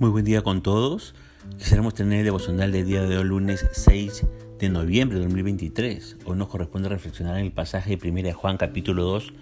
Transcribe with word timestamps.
Muy 0.00 0.08
buen 0.08 0.24
día 0.24 0.40
con 0.40 0.62
todos. 0.62 1.14
Quisiéramos 1.58 1.92
tener 1.92 2.20
el 2.20 2.24
devocional 2.24 2.72
del 2.72 2.86
día 2.86 3.02
de 3.02 3.18
hoy, 3.18 3.24
lunes 3.24 3.66
6 3.70 4.24
de 4.58 4.70
noviembre 4.70 5.18
de 5.18 5.24
2023. 5.26 6.16
Hoy 6.24 6.38
nos 6.38 6.48
corresponde 6.48 6.88
reflexionar 6.88 7.36
en 7.36 7.44
el 7.44 7.52
pasaje 7.52 7.98
de 7.98 8.10
1 8.10 8.32
Juan 8.32 8.56
capítulo 8.56 9.02
2, 9.02 9.34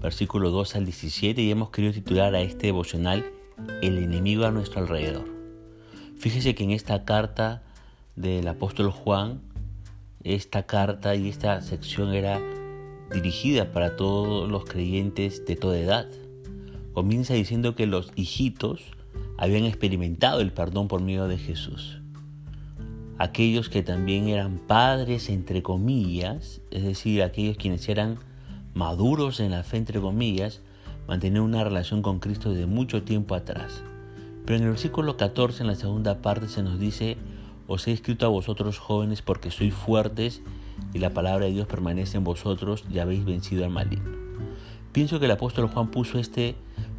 versículo 0.00 0.48
2 0.48 0.76
al 0.76 0.86
17 0.86 1.42
y 1.42 1.50
hemos 1.50 1.68
querido 1.68 1.92
titular 1.92 2.34
a 2.34 2.40
este 2.40 2.68
devocional 2.68 3.26
El 3.82 3.98
enemigo 3.98 4.46
a 4.46 4.50
nuestro 4.50 4.80
alrededor. 4.80 5.28
Fíjese 6.16 6.54
que 6.54 6.64
en 6.64 6.70
esta 6.70 7.04
carta 7.04 7.62
del 8.14 8.48
apóstol 8.48 8.90
Juan, 8.92 9.42
esta 10.24 10.62
carta 10.62 11.14
y 11.14 11.28
esta 11.28 11.60
sección 11.60 12.14
era 12.14 12.40
dirigida 13.12 13.70
para 13.70 13.96
todos 13.96 14.50
los 14.50 14.64
creyentes 14.64 15.44
de 15.44 15.56
toda 15.56 15.78
edad. 15.78 16.08
Comienza 16.94 17.34
diciendo 17.34 17.76
que 17.76 17.84
los 17.84 18.12
hijitos 18.16 18.95
habían 19.38 19.64
experimentado 19.64 20.40
el 20.40 20.52
perdón 20.52 20.88
por 20.88 21.00
medio 21.00 21.28
de 21.28 21.38
Jesús. 21.38 22.00
Aquellos 23.18 23.68
que 23.68 23.82
también 23.82 24.28
eran 24.28 24.58
padres, 24.58 25.30
entre 25.30 25.62
comillas, 25.62 26.60
es 26.70 26.82
decir, 26.82 27.22
aquellos 27.22 27.56
quienes 27.56 27.88
eran 27.88 28.18
maduros 28.74 29.40
en 29.40 29.52
la 29.52 29.62
fe, 29.62 29.78
entre 29.78 30.00
comillas, 30.00 30.60
mantenían 31.08 31.44
una 31.44 31.64
relación 31.64 32.02
con 32.02 32.18
Cristo 32.18 32.52
de 32.52 32.66
mucho 32.66 33.02
tiempo 33.04 33.34
atrás. 33.34 33.82
Pero 34.44 34.58
en 34.58 34.64
el 34.64 34.70
versículo 34.70 35.16
14, 35.16 35.62
en 35.62 35.66
la 35.66 35.76
segunda 35.76 36.20
parte, 36.20 36.48
se 36.48 36.62
nos 36.62 36.78
dice, 36.78 37.16
os 37.66 37.88
he 37.88 37.92
escrito 37.92 38.26
a 38.26 38.30
vosotros 38.30 38.78
jóvenes 38.78 39.22
porque 39.22 39.50
sois 39.50 39.74
fuertes 39.74 40.42
y 40.92 40.98
la 40.98 41.10
palabra 41.10 41.46
de 41.46 41.52
Dios 41.52 41.66
permanece 41.66 42.18
en 42.18 42.24
vosotros 42.24 42.84
y 42.92 42.98
habéis 42.98 43.24
vencido 43.24 43.64
al 43.64 43.70
maligno. 43.70 44.12
Pienso 44.92 45.18
que 45.18 45.26
el 45.26 45.32
apóstol 45.32 45.68
Juan 45.68 45.90
puso 45.90 46.18
este 46.18 46.54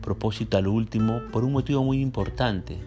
propósito 0.08 0.56
al 0.56 0.68
último 0.68 1.20
por 1.34 1.44
un 1.44 1.52
motivo 1.52 1.84
muy 1.84 2.00
importante. 2.00 2.78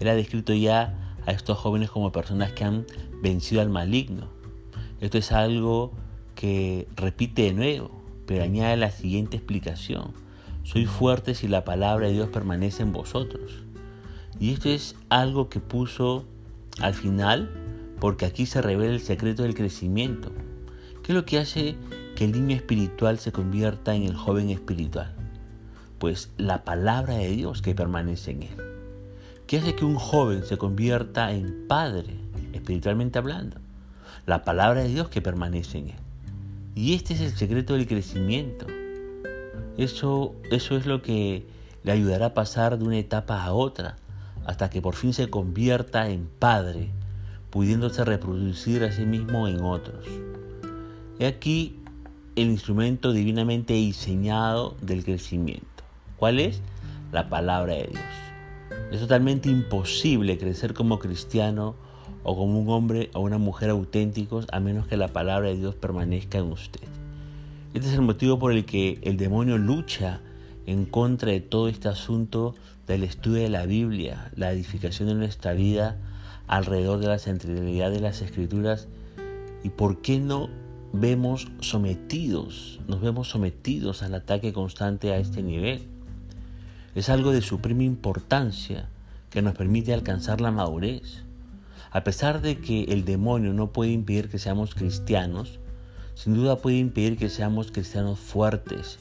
Él 0.00 0.08
ha 0.08 0.16
descrito 0.16 0.52
ya 0.52 1.14
a 1.24 1.30
estos 1.30 1.56
jóvenes 1.56 1.92
como 1.92 2.10
personas 2.10 2.50
que 2.50 2.64
han 2.64 2.86
vencido 3.22 3.62
al 3.62 3.70
maligno. 3.70 4.26
Esto 5.00 5.16
es 5.16 5.30
algo 5.30 5.92
que 6.34 6.88
repite 6.96 7.42
de 7.42 7.52
nuevo, 7.52 7.92
pero 8.26 8.42
añade 8.42 8.76
la 8.76 8.90
siguiente 8.90 9.36
explicación. 9.36 10.10
Soy 10.64 10.86
fuerte 10.86 11.36
si 11.36 11.46
la 11.46 11.64
palabra 11.64 12.08
de 12.08 12.14
Dios 12.14 12.30
permanece 12.30 12.82
en 12.82 12.92
vosotros. 12.92 13.62
Y 14.40 14.52
esto 14.52 14.68
es 14.68 14.96
algo 15.08 15.48
que 15.48 15.60
puso 15.60 16.24
al 16.80 16.94
final 16.94 17.48
porque 18.00 18.26
aquí 18.26 18.44
se 18.44 18.60
revela 18.60 18.92
el 18.92 19.00
secreto 19.00 19.44
del 19.44 19.54
crecimiento. 19.54 20.32
¿Qué 21.04 21.12
es 21.12 21.14
lo 21.14 21.24
que 21.24 21.38
hace 21.38 21.76
que 22.16 22.24
el 22.24 22.32
niño 22.32 22.56
espiritual 22.56 23.20
se 23.20 23.30
convierta 23.30 23.94
en 23.94 24.02
el 24.02 24.16
joven 24.16 24.50
espiritual? 24.50 25.15
Pues 25.98 26.30
la 26.36 26.64
palabra 26.64 27.14
de 27.14 27.28
Dios 27.30 27.62
que 27.62 27.74
permanece 27.74 28.32
en 28.32 28.42
él. 28.44 28.56
¿Qué 29.46 29.58
hace 29.58 29.74
que 29.74 29.84
un 29.84 29.96
joven 29.96 30.44
se 30.44 30.58
convierta 30.58 31.32
en 31.32 31.66
padre, 31.68 32.14
espiritualmente 32.52 33.18
hablando? 33.18 33.58
La 34.26 34.44
palabra 34.44 34.82
de 34.82 34.88
Dios 34.88 35.08
que 35.08 35.22
permanece 35.22 35.78
en 35.78 35.88
él. 35.90 35.96
Y 36.74 36.94
este 36.94 37.14
es 37.14 37.20
el 37.20 37.36
secreto 37.36 37.74
del 37.74 37.86
crecimiento. 37.86 38.66
Eso, 39.78 40.34
eso 40.50 40.76
es 40.76 40.86
lo 40.86 41.00
que 41.00 41.46
le 41.84 41.92
ayudará 41.92 42.26
a 42.26 42.34
pasar 42.34 42.78
de 42.78 42.84
una 42.84 42.98
etapa 42.98 43.44
a 43.44 43.52
otra, 43.52 43.96
hasta 44.44 44.68
que 44.68 44.82
por 44.82 44.94
fin 44.94 45.12
se 45.12 45.30
convierta 45.30 46.08
en 46.08 46.28
padre, 46.38 46.90
pudiéndose 47.50 48.04
reproducir 48.04 48.82
a 48.84 48.92
sí 48.92 49.06
mismo 49.06 49.48
en 49.48 49.62
otros. 49.62 50.04
He 51.18 51.26
aquí 51.26 51.78
el 52.34 52.50
instrumento 52.50 53.12
divinamente 53.12 53.74
diseñado 53.74 54.76
del 54.82 55.04
crecimiento. 55.04 55.75
¿Cuál 56.18 56.40
es? 56.40 56.62
La 57.12 57.28
palabra 57.28 57.74
de 57.74 57.88
Dios. 57.88 58.04
Es 58.90 59.00
totalmente 59.00 59.50
imposible 59.50 60.38
crecer 60.38 60.72
como 60.72 60.98
cristiano 60.98 61.74
o 62.22 62.34
como 62.34 62.58
un 62.58 62.70
hombre 62.70 63.10
o 63.12 63.20
una 63.20 63.36
mujer 63.36 63.68
auténticos 63.68 64.46
a 64.50 64.58
menos 64.58 64.86
que 64.86 64.96
la 64.96 65.08
palabra 65.08 65.48
de 65.48 65.56
Dios 65.56 65.74
permanezca 65.74 66.38
en 66.38 66.46
usted. 66.46 66.88
Este 67.74 67.88
es 67.88 67.94
el 67.94 68.00
motivo 68.00 68.38
por 68.38 68.52
el 68.52 68.64
que 68.64 68.98
el 69.02 69.18
demonio 69.18 69.58
lucha 69.58 70.20
en 70.64 70.86
contra 70.86 71.32
de 71.32 71.40
todo 71.40 71.68
este 71.68 71.88
asunto 71.88 72.54
del 72.86 73.04
estudio 73.04 73.42
de 73.42 73.50
la 73.50 73.66
Biblia, 73.66 74.30
la 74.34 74.52
edificación 74.52 75.08
de 75.08 75.14
nuestra 75.16 75.52
vida 75.52 75.98
alrededor 76.46 76.98
de 76.98 77.08
la 77.08 77.18
centralidad 77.18 77.90
de 77.90 78.00
las 78.00 78.22
escrituras 78.22 78.88
y 79.62 79.68
por 79.68 80.00
qué 80.00 80.18
no 80.18 80.48
vemos 80.94 81.48
sometidos, 81.60 82.80
nos 82.88 83.02
vemos 83.02 83.28
sometidos 83.28 84.02
al 84.02 84.14
ataque 84.14 84.54
constante 84.54 85.12
a 85.12 85.18
este 85.18 85.42
nivel 85.42 85.95
es 86.96 87.10
algo 87.10 87.30
de 87.30 87.42
suprema 87.42 87.82
importancia 87.82 88.88
que 89.28 89.42
nos 89.42 89.54
permite 89.54 89.92
alcanzar 89.92 90.40
la 90.40 90.50
madurez. 90.50 91.24
A 91.90 92.04
pesar 92.04 92.40
de 92.40 92.58
que 92.58 92.84
el 92.84 93.04
demonio 93.04 93.52
no 93.52 93.70
puede 93.70 93.90
impedir 93.90 94.30
que 94.30 94.38
seamos 94.38 94.74
cristianos, 94.74 95.60
sin 96.14 96.34
duda 96.34 96.56
puede 96.56 96.78
impedir 96.78 97.18
que 97.18 97.28
seamos 97.28 97.70
cristianos 97.70 98.18
fuertes. 98.18 98.98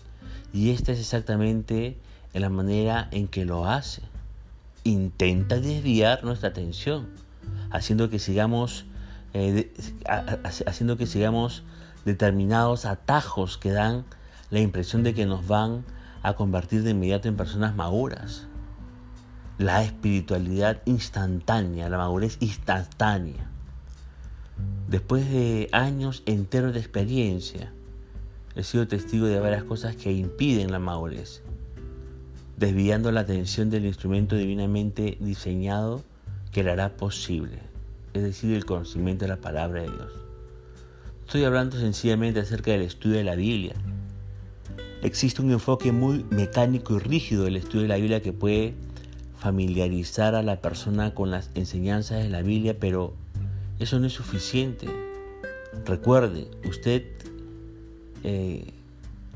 Y 0.51 0.71
esta 0.71 0.91
es 0.91 0.99
exactamente 0.99 1.97
la 2.33 2.49
manera 2.49 3.07
en 3.11 3.29
que 3.29 3.45
lo 3.45 3.65
hace. 3.65 4.01
Intenta 4.83 5.61
desviar 5.61 6.25
nuestra 6.25 6.49
atención, 6.49 7.07
haciendo 7.71 8.09
que 8.09 8.19
sigamos, 8.19 8.85
eh, 9.33 9.73
haciendo 10.65 10.97
que 10.97 11.07
sigamos 11.07 11.63
determinados 12.03 12.83
atajos 12.85 13.57
que 13.57 13.71
dan 13.71 14.03
la 14.49 14.59
impresión 14.59 15.03
de 15.03 15.13
que 15.13 15.25
nos 15.25 15.47
van 15.47 15.85
a 16.25 16.33
convertir 16.33 16.81
de 16.81 16.89
inmediato 16.89 17.27
en 17.27 17.37
personas 17.37 17.75
maduras. 17.75 18.47
La 19.59 19.83
espiritualidad 19.83 20.81
instantánea, 20.85 21.87
la 21.87 21.99
madurez 21.99 22.37
instantánea. 22.39 23.51
Después 24.87 25.29
de 25.29 25.69
años 25.71 26.23
enteros 26.25 26.73
de 26.73 26.79
experiencia, 26.79 27.71
he 28.55 28.63
sido 28.63 28.87
testigo 28.87 29.27
de 29.27 29.39
varias 29.39 29.65
cosas 29.65 29.95
que 29.95 30.11
impiden 30.11 30.71
la 30.71 30.79
madurez, 30.79 31.43
desviando 32.57 33.11
la 33.11 33.19
atención 33.19 33.69
del 33.69 33.85
instrumento 33.85 34.35
divinamente 34.35 35.19
diseñado 35.19 36.03
que 36.51 36.63
la 36.63 36.71
hará 36.71 36.97
posible, 36.97 37.59
es 38.13 38.23
decir, 38.23 38.55
el 38.55 38.65
conocimiento 38.65 39.25
de 39.25 39.29
la 39.29 39.41
palabra 39.41 39.83
de 39.83 39.91
Dios. 39.91 40.11
Estoy 41.27 41.43
hablando 41.43 41.77
sencillamente 41.77 42.39
acerca 42.39 42.71
del 42.71 42.81
estudio 42.81 43.17
de 43.17 43.23
la 43.23 43.35
Biblia, 43.35 43.75
Existe 45.03 45.41
un 45.41 45.51
enfoque 45.51 45.91
muy 45.91 46.25
mecánico 46.29 46.95
y 46.95 46.99
rígido 46.99 47.43
del 47.43 47.57
estudio 47.57 47.83
de 47.83 47.87
la 47.89 47.97
Biblia 47.97 48.21
que 48.21 48.33
puede 48.33 48.73
familiarizar 49.37 50.33
a 50.33 50.41
la 50.41 50.61
persona 50.61 51.13
con 51.13 51.29
las 51.29 51.51
enseñanzas 51.53 52.23
de 52.23 52.29
la 52.29 52.41
Biblia, 52.41 52.77
pero 52.79 53.13
eso 53.79 53.99
no 53.99 54.07
es 54.07 54.13
suficiente. 54.13 54.87
Recuerde, 55.85 56.47
usted, 56.67 57.03
eh, 58.23 58.73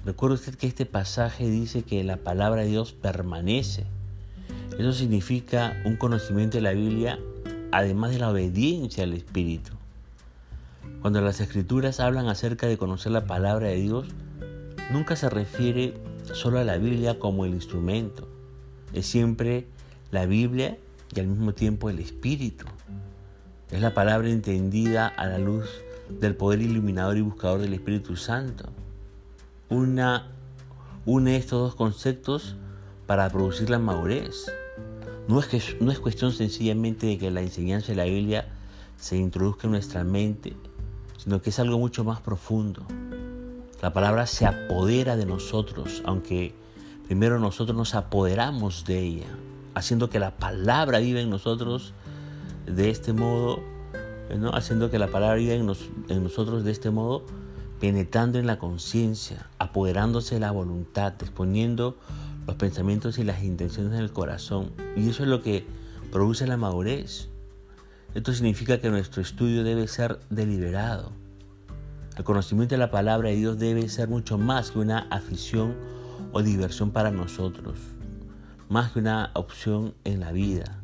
recuerde 0.06 0.36
usted 0.36 0.56
que 0.56 0.66
este 0.66 0.86
pasaje 0.86 1.50
dice 1.50 1.84
que 1.84 2.04
la 2.04 2.18
palabra 2.18 2.62
de 2.62 2.70
Dios 2.70 2.94
permanece. 2.94 3.86
Eso 4.80 4.94
significa 4.94 5.80
un 5.86 5.98
conocimiento 5.98 6.58
de 6.58 6.62
la 6.62 6.72
Biblia, 6.72 7.20
además 7.72 8.12
de 8.12 8.20
la 8.20 8.32
obediencia 8.32 9.04
al 9.04 9.14
Espíritu. 9.14 9.74
Cuando 11.02 11.22
las 11.22 11.40
escrituras 11.40 12.00
hablan 12.00 12.28
acerca 12.28 12.68
de 12.68 12.78
conocer 12.78 13.12
la 13.12 13.26
palabra 13.26 13.68
de 13.68 13.76
Dios, 13.76 14.08
nunca 14.92 15.16
se 15.16 15.30
refiere 15.30 15.94
solo 16.34 16.60
a 16.60 16.64
la 16.64 16.78
Biblia 16.78 17.20
como 17.20 17.46
el 17.46 17.54
instrumento. 17.54 18.28
Es 18.94 19.06
siempre 19.06 19.68
la 20.12 20.26
Biblia 20.26 20.78
y 21.16 21.20
al 21.20 21.28
mismo 21.28 21.54
tiempo 21.54 21.90
el 21.90 22.00
Espíritu. 22.00 22.66
Es 23.72 23.82
la 23.82 23.94
palabra 23.94 24.30
entendida 24.30 25.08
a 25.08 25.28
la 25.28 25.38
luz 25.38 25.70
del 26.10 26.36
poder 26.36 26.62
iluminador 26.62 27.18
y 27.18 27.22
buscador 27.22 27.62
del 27.62 27.74
Espíritu 27.74 28.16
Santo. 28.16 28.70
Una, 29.70 30.28
une 31.06 31.36
estos 31.36 31.60
dos 31.60 31.76
conceptos 31.76 32.56
para 33.06 33.30
producir 33.30 33.70
la 33.70 33.80
madurez. 33.80 34.52
No 35.28 35.40
es, 35.40 35.46
que, 35.46 35.62
no 35.80 35.92
es 35.92 36.00
cuestión 36.00 36.32
sencillamente 36.32 37.06
de 37.06 37.18
que 37.20 37.30
la 37.30 37.42
enseñanza 37.42 37.90
de 37.90 37.96
la 37.96 38.06
Biblia 38.06 38.48
se 38.98 39.18
introduzca 39.18 39.68
en 39.68 39.72
nuestra 39.72 40.04
mente, 40.04 40.56
sino 41.18 41.40
que 41.42 41.52
es 41.52 41.60
algo 41.60 41.78
mucho 41.78 42.04
más 42.04 42.20
profundo. 42.22 42.86
La 43.82 43.94
palabra 43.94 44.28
se 44.28 44.46
apodera 44.46 45.16
de 45.16 45.26
nosotros, 45.26 46.02
aunque 46.06 46.54
primero 47.06 47.40
nosotros 47.40 47.78
nos 47.78 47.96
apoderamos 47.96 48.84
de 48.84 49.00
ella, 49.00 49.28
haciendo 49.74 50.10
que 50.10 50.20
la 50.20 50.36
palabra 50.36 51.00
viva 51.00 51.22
en 51.22 51.30
nosotros 51.30 51.94
de 52.66 52.90
este 52.90 53.14
modo, 53.14 53.62
¿no? 54.38 54.54
haciendo 54.54 54.92
que 54.92 55.00
la 55.00 55.08
palabra 55.08 55.36
viva 55.36 55.54
en, 55.54 55.72
en 56.10 56.24
nosotros 56.24 56.66
de 56.66 56.72
este 56.72 56.90
modo, 56.90 57.24
penetrando 57.80 58.38
en 58.38 58.48
la 58.48 58.60
conciencia, 58.60 59.48
apoderándose 59.60 60.36
de 60.36 60.42
la 60.42 60.52
voluntad, 60.52 61.14
exponiendo 61.22 61.98
los 62.48 62.58
pensamientos 62.58 63.18
y 63.18 63.24
las 63.24 63.44
intenciones 63.44 63.94
del 63.94 64.12
corazón. 64.12 64.74
Y 64.98 65.08
eso 65.08 65.24
es 65.24 65.30
lo 65.30 65.42
que 65.42 65.66
produce 66.12 66.46
la 66.48 66.58
madurez. 66.58 67.30
Esto 68.14 68.34
significa 68.34 68.82
que 68.82 68.90
nuestro 68.90 69.22
estudio 69.22 69.64
debe 69.64 69.88
ser 69.88 70.20
deliberado 70.30 71.14
el 72.20 72.26
conocimiento 72.26 72.76
de 72.76 72.80
la 72.80 72.92
palabra 72.92 73.30
de 73.30 73.38
Dios 73.38 73.58
debe 73.60 73.88
ser 73.88 74.10
mucho 74.10 74.38
más 74.38 74.72
que 74.72 74.80
una 74.80 75.08
afición 75.10 75.74
o 76.34 76.44
diversión 76.44 76.92
para 76.92 77.12
nosotros, 77.12 77.80
más 78.68 78.92
que 78.92 79.00
una 79.00 79.32
opción 79.36 79.96
en 80.04 80.20
la 80.20 80.34
vida. 80.34 80.84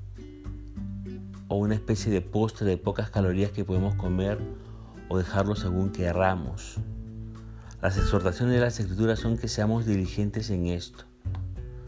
o 1.50 1.58
una 1.58 1.76
especie 1.76 2.10
de 2.10 2.22
postre 2.22 2.66
de 2.66 2.78
pocas 2.78 3.10
calorías 3.10 3.52
que 3.52 3.66
podemos 3.66 3.96
comer 3.96 4.40
o 5.10 5.18
dejarlo 5.18 5.58
según 5.58 5.92
querramos. 5.92 6.78
Las 7.82 7.98
exhortaciones 7.98 8.56
de 8.56 8.62
las 8.62 8.80
escrituras 8.80 9.20
son 9.20 9.38
que 9.38 9.50
seamos 9.50 9.86
diligentes 9.86 10.50
en 10.50 10.68
esto. 10.68 11.04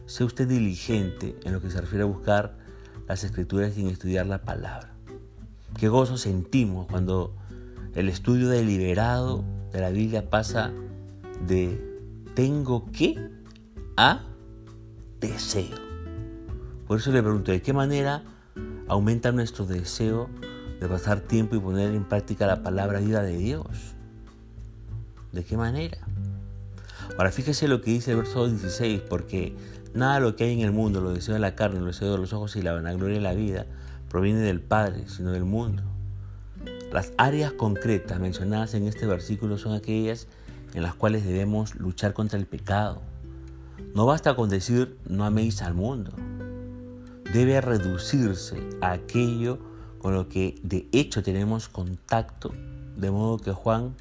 Sea 0.07 0.25
usted 0.25 0.45
diligente 0.47 1.39
en 1.45 1.53
lo 1.53 1.61
que 1.61 1.71
se 1.71 1.79
refiere 1.79 2.03
a 2.03 2.07
buscar 2.07 2.57
las 3.07 3.23
escrituras 3.23 3.77
y 3.77 3.81
en 3.81 3.87
estudiar 3.87 4.25
la 4.27 4.41
palabra. 4.41 4.93
Qué 5.79 5.87
gozo 5.87 6.17
sentimos 6.17 6.85
cuando 6.87 7.33
el 7.97 8.09
estudio 8.09 8.47
deliberado 8.49 9.43
de 9.73 9.81
la 9.81 9.89
Biblia 9.89 10.29
pasa 10.29 10.71
de 11.47 11.83
tengo 12.35 12.85
que 12.91 13.17
a 13.97 14.21
deseo. 15.19 15.75
Por 16.87 16.99
eso 16.99 17.11
le 17.11 17.23
pregunto, 17.23 17.51
¿de 17.51 17.63
qué 17.63 17.73
manera 17.73 18.21
aumenta 18.87 19.31
nuestro 19.31 19.65
deseo 19.65 20.29
de 20.79 20.87
pasar 20.87 21.21
tiempo 21.21 21.55
y 21.55 21.59
poner 21.59 21.95
en 21.95 22.03
práctica 22.03 22.45
la 22.45 22.61
palabra 22.61 22.99
vida 22.99 23.23
de 23.23 23.35
Dios? 23.35 23.95
¿De 25.31 25.43
qué 25.43 25.57
manera? 25.57 25.97
Ahora 27.17 27.31
fíjese 27.31 27.67
lo 27.67 27.81
que 27.81 27.89
dice 27.89 28.11
el 28.11 28.17
verso 28.17 28.47
16, 28.47 29.01
porque 29.09 29.55
nada 29.95 30.15
de 30.15 30.21
lo 30.21 30.35
que 30.35 30.43
hay 30.43 30.53
en 30.53 30.59
el 30.59 30.71
mundo, 30.71 31.01
lo 31.01 31.13
deseo 31.13 31.33
de 31.33 31.39
la 31.39 31.55
carne, 31.55 31.79
lo 31.79 31.87
deseo 31.87 32.11
de 32.11 32.19
los 32.19 32.31
ojos 32.31 32.55
y 32.57 32.61
la 32.61 32.73
vanagloria 32.73 33.15
de 33.15 33.23
la 33.23 33.33
vida, 33.33 33.65
proviene 34.07 34.41
del 34.41 34.61
Padre, 34.61 35.05
sino 35.07 35.31
del 35.31 35.45
mundo. 35.45 35.96
Las 36.91 37.11
áreas 37.17 37.51
concretas 37.51 38.19
mencionadas 38.19 38.73
en 38.73 38.87
este 38.87 39.05
versículo 39.05 39.57
son 39.57 39.73
aquellas 39.73 40.27
en 40.73 40.83
las 40.83 40.95
cuales 40.95 41.25
debemos 41.25 41.75
luchar 41.75 42.13
contra 42.13 42.39
el 42.39 42.45
pecado. 42.45 43.01
No 43.93 44.05
basta 44.05 44.35
con 44.35 44.49
decir 44.49 44.97
no 45.07 45.25
améis 45.25 45.61
al 45.61 45.73
mundo. 45.73 46.11
Debe 47.33 47.59
reducirse 47.59 48.57
a 48.81 48.93
aquello 48.93 49.59
con 49.99 50.13
lo 50.13 50.29
que 50.29 50.55
de 50.63 50.87
hecho 50.91 51.23
tenemos 51.23 51.67
contacto, 51.67 52.53
de 52.95 53.11
modo 53.11 53.37
que 53.37 53.51
Juan 53.51 53.95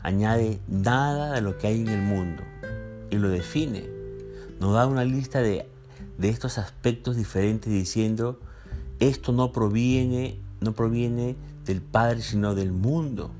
añade 0.00 0.60
nada 0.68 1.32
de 1.32 1.40
lo 1.40 1.56
que 1.56 1.68
hay 1.68 1.80
en 1.80 1.88
el 1.88 2.02
mundo 2.02 2.42
y 3.10 3.16
lo 3.16 3.30
define. 3.30 3.88
Nos 4.60 4.74
da 4.74 4.86
una 4.86 5.04
lista 5.04 5.40
de, 5.40 5.66
de 6.18 6.28
estos 6.28 6.58
aspectos 6.58 7.16
diferentes 7.16 7.72
diciendo 7.72 8.38
esto 9.00 9.32
no 9.32 9.52
proviene, 9.52 10.40
no 10.60 10.72
proviene 10.72 11.36
del 11.64 11.80
Padre, 11.80 12.22
sino 12.22 12.54
del 12.54 12.72
mundo. 12.72 13.30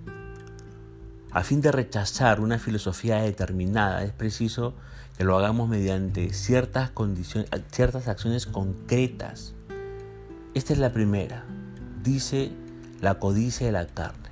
A 1.30 1.42
fin 1.42 1.60
de 1.60 1.72
rechazar 1.72 2.40
una 2.40 2.58
filosofía 2.58 3.20
determinada, 3.22 4.02
es 4.02 4.12
preciso 4.12 4.74
que 5.16 5.24
lo 5.24 5.36
hagamos 5.36 5.68
mediante 5.68 6.32
ciertas 6.32 6.90
condiciones, 6.90 7.50
ciertas 7.70 8.08
acciones 8.08 8.46
concretas. 8.46 9.54
Esta 10.54 10.72
es 10.72 10.78
la 10.78 10.92
primera. 10.92 11.44
Dice 12.02 12.52
la 13.00 13.18
codicia 13.18 13.66
de 13.66 13.72
la 13.72 13.86
carne. 13.86 14.28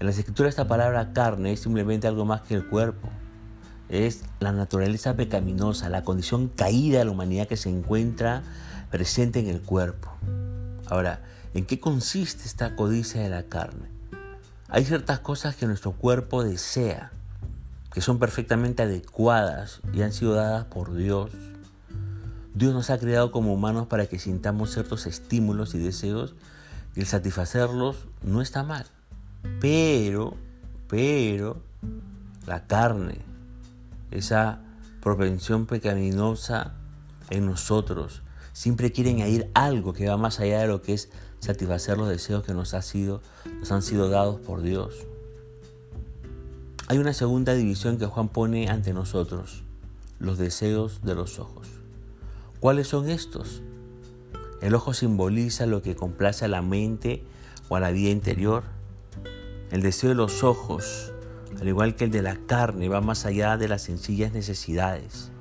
En 0.00 0.06
las 0.06 0.18
escrituras 0.18 0.50
esta 0.50 0.68
palabra 0.68 1.12
carne 1.12 1.52
es 1.52 1.60
simplemente 1.60 2.06
algo 2.06 2.24
más 2.24 2.42
que 2.42 2.54
el 2.54 2.66
cuerpo. 2.66 3.08
Es 3.88 4.24
la 4.40 4.52
naturaleza 4.52 5.14
pecaminosa, 5.14 5.88
la 5.88 6.02
condición 6.02 6.48
caída 6.48 6.98
de 6.98 7.04
la 7.04 7.10
humanidad 7.10 7.46
que 7.46 7.56
se 7.56 7.68
encuentra 7.68 8.42
presente 8.90 9.40
en 9.40 9.48
el 9.48 9.62
cuerpo. 9.62 10.10
Ahora, 10.86 11.20
¿en 11.54 11.66
qué 11.66 11.80
consiste 11.80 12.44
esta 12.44 12.76
codicia 12.76 13.20
de 13.20 13.28
la 13.28 13.44
carne? 13.44 13.88
Hay 14.68 14.84
ciertas 14.84 15.20
cosas 15.20 15.54
que 15.54 15.66
nuestro 15.66 15.92
cuerpo 15.92 16.42
desea, 16.44 17.12
que 17.92 18.00
son 18.00 18.18
perfectamente 18.18 18.82
adecuadas 18.82 19.80
y 19.92 20.02
han 20.02 20.12
sido 20.12 20.34
dadas 20.34 20.64
por 20.64 20.94
Dios. 20.94 21.30
Dios 22.54 22.72
nos 22.72 22.90
ha 22.90 22.98
creado 22.98 23.32
como 23.32 23.52
humanos 23.52 23.86
para 23.86 24.06
que 24.06 24.18
sintamos 24.18 24.72
ciertos 24.72 25.06
estímulos 25.06 25.74
y 25.74 25.78
deseos 25.78 26.34
y 26.94 27.00
el 27.00 27.06
satisfacerlos 27.06 28.06
no 28.22 28.40
está 28.40 28.62
mal. 28.62 28.86
Pero, 29.60 30.36
pero, 30.88 31.62
la 32.46 32.66
carne, 32.66 33.18
esa 34.10 34.60
propensión 35.00 35.66
pecaminosa 35.66 36.74
en 37.30 37.46
nosotros, 37.46 38.22
siempre 38.52 38.92
quieren 38.92 39.16
añadir 39.16 39.50
algo 39.54 39.92
que 39.92 40.08
va 40.08 40.16
más 40.16 40.40
allá 40.40 40.60
de 40.60 40.66
lo 40.66 40.82
que 40.82 40.94
es 40.94 41.10
satisfacer 41.40 41.98
los 41.98 42.08
deseos 42.08 42.44
que 42.44 42.54
nos, 42.54 42.70
sido, 42.84 43.20
nos 43.58 43.72
han 43.72 43.82
sido 43.82 44.08
dados 44.08 44.40
por 44.40 44.62
Dios. 44.62 45.06
Hay 46.88 46.98
una 46.98 47.14
segunda 47.14 47.54
división 47.54 47.98
que 47.98 48.06
Juan 48.06 48.28
pone 48.28 48.68
ante 48.68 48.92
nosotros, 48.92 49.64
los 50.18 50.38
deseos 50.38 51.00
de 51.02 51.14
los 51.14 51.38
ojos. 51.38 51.66
¿Cuáles 52.60 52.88
son 52.88 53.08
estos? 53.08 53.62
El 54.60 54.76
ojo 54.76 54.94
simboliza 54.94 55.66
lo 55.66 55.82
que 55.82 55.96
complace 55.96 56.44
a 56.44 56.48
la 56.48 56.62
mente 56.62 57.24
o 57.68 57.74
a 57.74 57.80
la 57.80 57.90
vida 57.90 58.10
interior. 58.10 58.62
El 59.72 59.82
deseo 59.82 60.10
de 60.10 60.14
los 60.14 60.44
ojos, 60.44 61.12
al 61.60 61.66
igual 61.66 61.96
que 61.96 62.04
el 62.04 62.12
de 62.12 62.22
la 62.22 62.36
carne, 62.46 62.88
va 62.88 63.00
más 63.00 63.26
allá 63.26 63.56
de 63.56 63.66
las 63.66 63.82
sencillas 63.82 64.32
necesidades. 64.32 65.31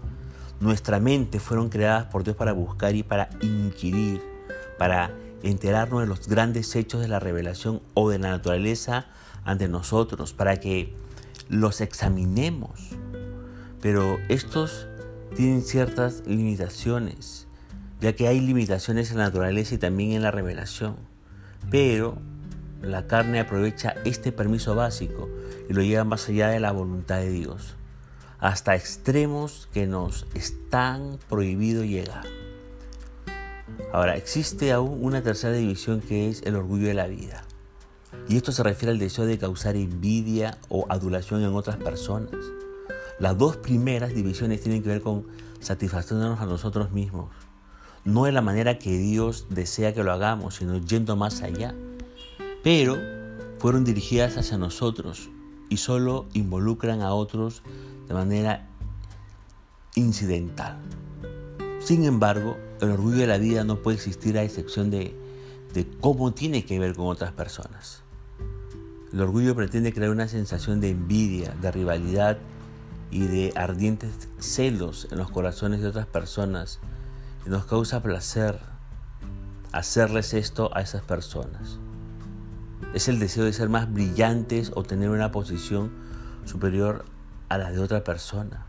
Nuestra 0.62 1.00
mente 1.00 1.40
fueron 1.40 1.70
creadas 1.70 2.06
por 2.06 2.24
Dios 2.24 2.36
para 2.36 2.54
buscar 2.54 2.96
y 2.96 3.02
para 3.02 3.32
inquirir, 3.42 4.22
para 4.78 5.12
enterarnos 5.42 6.02
de 6.02 6.06
los 6.06 6.28
grandes 6.28 6.76
hechos 6.76 7.02
de 7.02 7.08
la 7.08 7.20
revelación 7.20 7.82
o 7.96 8.12
de 8.12 8.20
la 8.20 8.30
naturaleza 8.30 9.08
ante 9.44 9.68
nosotros, 9.68 10.34
para 10.34 10.58
que 10.58 10.96
los 11.50 11.82
examinemos. 11.82 12.92
Pero 13.82 14.20
estos 14.30 14.86
tienen 15.36 15.64
ciertas 15.64 16.22
limitaciones, 16.28 17.48
ya 18.00 18.14
que 18.14 18.28
hay 18.28 18.40
limitaciones 18.40 19.10
en 19.10 19.18
la 19.18 19.24
naturaleza 19.24 19.74
y 19.74 19.80
también 19.80 20.12
en 20.12 20.22
la 20.22 20.30
revelación. 20.30 20.96
Pero 21.72 22.20
la 22.84 23.08
carne 23.08 23.40
aprovecha 23.40 23.96
este 24.06 24.32
permiso 24.32 24.76
básico 24.76 25.28
y 25.68 25.74
lo 25.74 25.82
lleva 25.82 26.04
más 26.04 26.30
allá 26.30 26.50
de 26.50 26.60
la 26.60 26.72
voluntad 26.72 27.18
de 27.18 27.32
Dios 27.32 27.78
hasta 28.42 28.76
extremos 28.76 29.70
que 29.72 29.86
nos 29.86 30.26
están 30.34 31.20
prohibido 31.30 31.86
llegar. 31.86 32.26
Ahora, 33.94 34.18
existe 34.18 34.72
aún 34.72 34.98
una 35.02 35.22
tercera 35.22 35.54
división 35.54 36.02
que 36.02 36.28
es 36.28 36.42
el 36.42 36.56
orgullo 36.56 36.88
de 36.88 36.96
la 36.96 37.08
vida. 37.08 37.44
Y 38.28 38.38
esto 38.38 38.52
se 38.52 38.64
refiere 38.64 38.92
al 38.92 39.00
deseo 39.00 39.26
de 39.26 39.38
causar 39.38 39.76
envidia 39.76 40.58
o 40.70 40.86
adulación 40.90 41.44
en 41.44 41.54
otras 41.54 41.78
personas. 41.78 42.32
Las 43.20 43.38
dos 43.38 43.58
primeras 43.58 44.16
divisiones 44.16 44.62
tienen 44.62 44.82
que 44.82 44.90
ver 44.90 45.02
con 45.02 45.28
satisfacernos 45.60 46.40
a 46.40 46.46
nosotros 46.46 46.92
mismos. 46.92 47.30
No 48.06 48.26
de 48.26 48.32
la 48.32 48.42
manera 48.42 48.80
que 48.80 48.98
Dios 48.98 49.46
desea 49.52 49.94
que 49.94 50.04
lo 50.04 50.12
hagamos, 50.12 50.56
sino 50.56 50.78
yendo 50.78 51.16
más 51.16 51.44
allá. 51.44 51.76
Pero 52.64 52.98
fueron 53.60 53.84
dirigidas 53.84 54.38
hacia 54.38 54.58
nosotros 54.58 55.30
y 55.70 55.78
solo 55.78 56.26
involucran 56.34 57.02
a 57.02 57.14
otros 57.14 57.62
de 58.08 58.14
manera 58.14 58.68
incidental. 59.96 60.78
Sin 61.80 62.06
embargo, 62.06 62.58
el 62.80 62.92
orgullo 62.92 63.18
de 63.18 63.28
la 63.28 63.38
vida 63.38 63.64
no 63.64 63.82
puede 63.82 63.98
existir 63.98 64.38
a 64.38 64.44
excepción 64.44 64.92
de, 64.92 65.16
de 65.74 65.88
cómo 66.00 66.34
tiene 66.34 66.66
que 66.66 66.80
ver 66.80 66.96
con 66.96 67.08
otras 67.08 67.32
personas. 67.32 68.04
El 69.12 69.22
orgullo 69.22 69.56
pretende 69.56 69.94
crear 69.94 70.12
una 70.12 70.28
sensación 70.28 70.80
de 70.80 70.92
envidia, 70.92 71.54
de 71.62 71.72
rivalidad 71.72 72.38
y 73.10 73.28
de 73.28 73.52
ardientes 73.56 74.30
celos 74.40 75.08
en 75.12 75.18
los 75.18 75.30
corazones 75.30 75.82
de 75.82 75.88
otras 75.88 76.06
personas 76.06 76.80
y 77.46 77.50
nos 77.50 77.66
causa 77.66 78.02
placer 78.02 78.60
hacerles 79.72 80.34
esto 80.34 80.76
a 80.76 80.82
esas 80.82 81.04
personas. 81.04 81.78
Es 82.94 83.08
el 83.08 83.20
deseo 83.20 83.44
de 83.44 83.54
ser 83.54 83.70
más 83.70 83.92
brillantes 83.92 84.72
o 84.76 84.84
tener 84.84 85.10
una 85.10 85.32
posición 85.32 85.92
superior 86.46 87.06
a 87.52 87.58
la 87.58 87.72
de 87.72 87.80
otra 87.80 88.02
persona. 88.04 88.66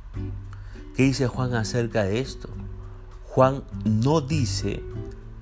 ¿Qué 0.97 1.05
dice 1.05 1.29
Juan 1.29 1.55
acerca 1.55 2.03
de 2.03 2.19
esto? 2.19 2.49
Juan 3.29 3.62
no 3.85 4.21
dice, 4.21 4.83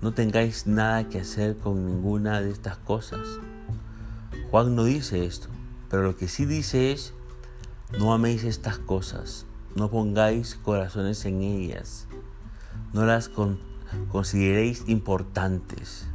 no 0.03 0.13
tengáis 0.13 0.67
nada 0.67 1.09
que 1.09 1.21
hacer 1.21 1.57
con 1.57 1.87
ninguna 1.87 2.43
de 2.43 2.51
estas 2.51 2.77
cosas. 2.77 3.27
Juan 4.51 4.77
no 4.77 4.85
dice 4.85 5.25
esto, 5.25 5.49
pero 5.89 6.03
lo 6.03 6.17
que 6.17 6.29
sí 6.29 6.45
dice 6.45 6.93
es, 6.93 7.15
no 7.99 8.13
améis 8.13 8.45
estas 8.45 8.77
cosas, 8.79 9.47
no 9.75 9.91
pongáis 9.91 10.57
corazones 10.57 11.25
en 11.25 11.41
ellas, 11.41 12.09
no 12.93 13.07
las 13.07 13.31
consideréis 14.11 14.85
importantes, 14.87 16.07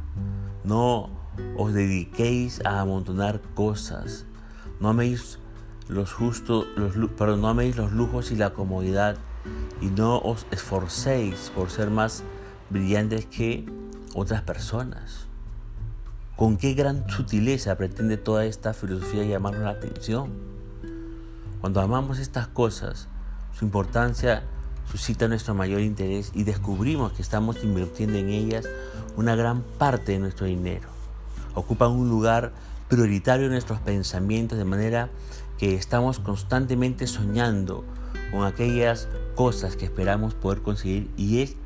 no 0.62 1.10
os 1.56 1.74
dediquéis 1.74 2.64
a 2.64 2.80
amontonar 2.80 3.40
cosas, 3.54 4.26
no 4.78 4.90
améis 4.90 5.40
los 5.88 6.12
justos, 6.12 6.66
los, 6.76 6.94
pero 7.16 7.36
no 7.36 7.48
améis 7.48 7.76
los 7.76 7.92
lujos 7.92 8.30
y 8.32 8.36
la 8.36 8.52
comodidad 8.52 9.16
y 9.80 9.86
no 9.86 10.18
os 10.18 10.46
esforcéis 10.50 11.52
por 11.54 11.70
ser 11.70 11.90
más 11.90 12.24
brillantes 12.70 13.26
que 13.26 13.66
otras 14.14 14.42
personas. 14.42 15.26
¿Con 16.36 16.56
qué 16.56 16.74
gran 16.74 17.08
sutileza 17.08 17.76
pretende 17.76 18.16
toda 18.16 18.44
esta 18.44 18.74
filosofía 18.74 19.24
llamarnos 19.24 19.62
la 19.62 19.70
atención? 19.70 20.30
Cuando 21.60 21.80
amamos 21.80 22.18
estas 22.18 22.48
cosas, 22.48 23.08
su 23.52 23.64
importancia 23.64 24.42
suscita 24.90 25.28
nuestro 25.28 25.54
mayor 25.54 25.80
interés 25.80 26.32
y 26.34 26.44
descubrimos 26.44 27.12
que 27.12 27.22
estamos 27.22 27.64
invirtiendo 27.64 28.18
en 28.18 28.28
ellas 28.28 28.66
una 29.16 29.34
gran 29.34 29.62
parte 29.62 30.12
de 30.12 30.18
nuestro 30.18 30.46
dinero. 30.46 30.88
Ocupan 31.54 31.90
un 31.92 32.08
lugar 32.08 32.52
prioritario 32.88 33.46
en 33.46 33.52
nuestros 33.52 33.80
pensamientos 33.80 34.58
de 34.58 34.64
manera 34.64 35.08
que 35.58 35.74
estamos 35.74 36.18
constantemente 36.18 37.06
soñando 37.06 37.84
con 38.30 38.44
aquellas 38.44 39.08
cosas 39.34 39.76
que 39.76 39.84
esperamos 39.84 40.34
poder 40.34 40.62
conseguir 40.62 41.10
y 41.16 41.42
es 41.42 41.56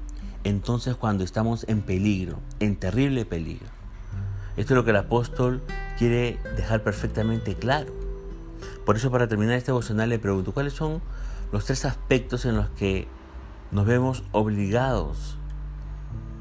entonces 0.45 0.97
cuando 0.97 1.25
estamos 1.25 1.65
en 1.69 1.83
peligro, 1.83 2.39
en 2.61 2.77
terrible 2.77 3.25
peligro. 3.25 3.69
Esto 4.57 4.75
es 4.75 4.77
lo 4.77 4.85
que 4.85 4.91
el 4.91 4.97
apóstol 4.97 5.63
quiere 5.99 6.39
dejar 6.57 6.83
perfectamente 6.83 7.55
claro. 7.55 7.93
Por 8.85 8.97
eso 8.97 9.11
para 9.11 9.29
terminar 9.29 9.55
este 9.55 9.73
devocional 9.73 10.09
le 10.09 10.19
pregunto, 10.19 10.53
¿cuáles 10.53 10.73
son 10.73 11.01
los 11.53 11.65
tres 11.65 11.85
aspectos 11.85 12.45
en 12.45 12.57
los 12.57 12.69
que 12.71 13.07
nos 13.71 13.87
vemos 13.87 14.25
obligados 14.33 15.37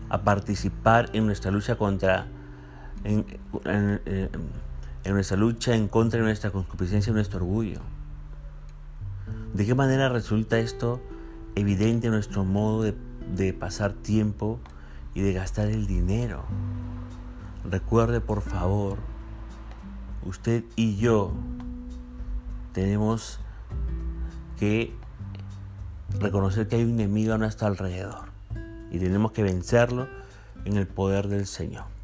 a 0.10 0.22
participar 0.22 1.10
en 1.14 1.26
nuestra 1.26 1.52
lucha 1.52 1.76
contra, 1.76 2.28
nuestra 5.06 5.38
lucha 5.38 5.76
en 5.76 5.88
contra 5.88 6.20
de 6.20 6.26
nuestra 6.26 6.52
concupiscencia 6.52 7.12
y 7.12 7.14
nuestro 7.14 7.40
orgullo. 7.40 7.80
¿De 9.54 9.66
qué 9.66 9.76
manera 9.76 10.10
resulta 10.10 10.60
esto 10.60 11.02
evidente 11.56 12.08
en 12.08 12.14
nuestro 12.14 12.46
modo 12.46 12.84
de, 12.84 12.96
de 13.36 13.54
pasar 13.54 13.94
tiempo 13.94 14.60
y 15.14 15.22
de 15.22 15.34
gastar 15.34 15.68
el 15.68 15.88
dinero? 15.88 16.44
Recuerde 17.70 18.22
por 18.22 18.42
favor, 18.42 18.98
usted 20.26 20.64
y 20.76 20.98
yo 20.98 21.34
tenemos 22.74 23.40
que 24.58 24.94
reconocer 26.20 26.68
que 26.68 26.78
hay 26.78 26.84
un 26.84 26.92
enemigo 26.92 27.34
a 27.34 27.38
nuestro 27.38 27.68
alrededor 27.68 28.30
y 28.92 29.00
tenemos 29.00 29.32
que 29.32 29.44
vencerlo 29.44 30.08
en 30.66 30.78
el 30.78 30.88
poder 30.88 31.28
del 31.28 31.46
Señor. 31.46 31.99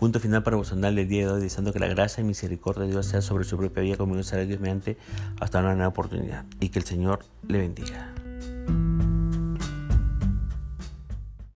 Punto 0.00 0.18
final 0.18 0.42
para 0.42 0.56
andar 0.72 0.94
del 0.94 1.06
día 1.06 1.26
de 1.26 1.32
hoy, 1.32 1.42
deseando 1.42 1.74
que 1.74 1.78
la 1.78 1.86
gracia 1.86 2.22
y 2.22 2.24
misericordia 2.24 2.84
de 2.84 2.88
Dios 2.88 3.04
sea 3.04 3.20
sobre 3.20 3.44
su 3.44 3.58
propia 3.58 3.82
vida, 3.82 3.98
como 3.98 4.14
Dios 4.14 4.32
mediante 4.58 4.96
hasta 5.38 5.58
una 5.58 5.74
nueva 5.74 5.88
oportunidad 5.88 6.46
y 6.58 6.70
que 6.70 6.78
el 6.78 6.86
Señor 6.86 7.18
le 7.46 7.58
bendiga. 7.58 8.14